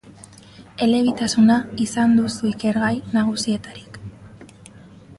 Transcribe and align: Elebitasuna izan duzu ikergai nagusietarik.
Elebitasuna 0.85 1.59
izan 1.85 2.17
duzu 2.21 2.51
ikergai 2.55 2.93
nagusietarik. 3.19 4.05